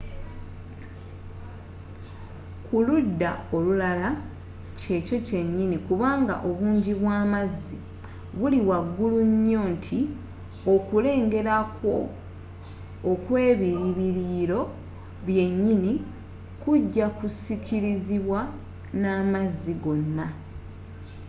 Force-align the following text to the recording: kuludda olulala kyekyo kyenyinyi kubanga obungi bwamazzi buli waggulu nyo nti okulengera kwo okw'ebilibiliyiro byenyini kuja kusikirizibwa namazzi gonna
kuludda 2.65 3.31
olulala 3.55 4.07
kyekyo 4.79 5.17
kyenyinyi 5.27 5.77
kubanga 5.87 6.35
obungi 6.49 6.91
bwamazzi 7.01 7.77
buli 8.37 8.59
waggulu 8.69 9.19
nyo 9.47 9.61
nti 9.73 9.99
okulengera 10.73 11.55
kwo 11.75 11.97
okw'ebilibiliyiro 13.11 14.61
byenyini 15.25 15.91
kuja 16.63 17.05
kusikirizibwa 17.17 18.39
namazzi 19.01 19.73
gonna 19.83 20.27